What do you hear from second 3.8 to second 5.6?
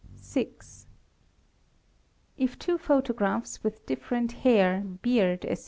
different hair, beard, etc.